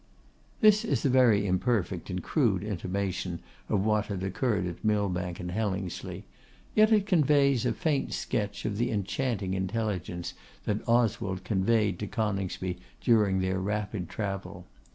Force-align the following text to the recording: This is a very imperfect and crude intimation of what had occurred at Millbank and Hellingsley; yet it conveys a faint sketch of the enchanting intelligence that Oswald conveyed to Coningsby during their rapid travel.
This 0.61 0.83
is 0.83 1.05
a 1.05 1.11
very 1.11 1.45
imperfect 1.45 2.09
and 2.09 2.23
crude 2.23 2.63
intimation 2.63 3.37
of 3.69 3.85
what 3.85 4.07
had 4.07 4.23
occurred 4.23 4.65
at 4.65 4.83
Millbank 4.83 5.39
and 5.39 5.51
Hellingsley; 5.51 6.25
yet 6.73 6.91
it 6.91 7.05
conveys 7.05 7.67
a 7.67 7.71
faint 7.73 8.11
sketch 8.11 8.65
of 8.65 8.79
the 8.79 8.89
enchanting 8.89 9.53
intelligence 9.53 10.33
that 10.65 10.81
Oswald 10.89 11.43
conveyed 11.43 11.99
to 11.99 12.07
Coningsby 12.07 12.77
during 12.99 13.41
their 13.41 13.59
rapid 13.59 14.09
travel. 14.09 14.65